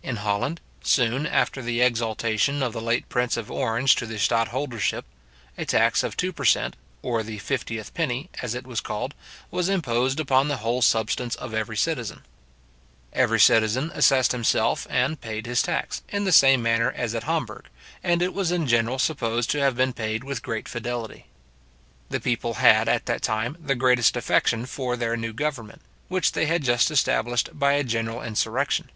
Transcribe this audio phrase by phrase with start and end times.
[0.00, 5.02] In Holland, soon after the exaltation of the late prince of Orange to the stadtholdership,
[5.58, 6.76] a tax of two per cent.
[7.02, 9.12] or the fiftieth penny, as it was called,
[9.50, 12.22] was imposed upon the whole substance of every citizen.
[13.12, 17.64] Every citizen assesed himself, and paid his tax, in the same manner as at Hamburg,
[18.04, 21.26] and it was in general supposed to have been paid with great fidelity.
[22.08, 26.46] The people had at that time the greatest affection for their new government, which they
[26.46, 28.90] had just established by a general insurrection.